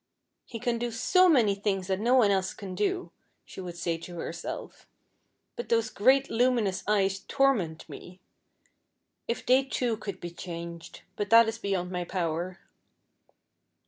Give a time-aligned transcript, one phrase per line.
[0.45, 3.11] "He can do so many things that no one else can do,"
[3.45, 4.87] she would say to herself,
[5.55, 8.19] "but those great luminous eyes torment me.
[9.27, 11.01] If they too could be changed.
[11.15, 12.57] But that is beyond my power.